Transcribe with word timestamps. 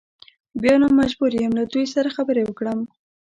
بیا 0.61 0.75
نو 0.81 0.87
مجبور 1.01 1.31
یم 1.41 1.53
له 1.59 1.63
دوی 1.71 1.85
سره 1.95 2.09
خبرې 2.17 2.43
وکړم. 2.45 2.79